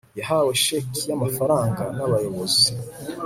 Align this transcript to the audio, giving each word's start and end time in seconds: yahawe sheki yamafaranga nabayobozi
yahawe 0.19 0.51
sheki 0.63 1.01
yamafaranga 1.09 1.83
nabayobozi 1.97 2.67